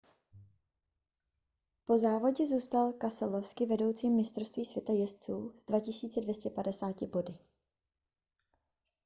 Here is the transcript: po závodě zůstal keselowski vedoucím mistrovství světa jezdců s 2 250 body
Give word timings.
po 1.85 1.97
závodě 1.97 2.47
zůstal 2.47 2.93
keselowski 2.93 3.65
vedoucím 3.65 4.15
mistrovství 4.15 4.65
světa 4.65 4.93
jezdců 4.93 5.53
s 5.57 5.65
2 5.65 5.79
250 6.21 7.01
body 7.03 7.37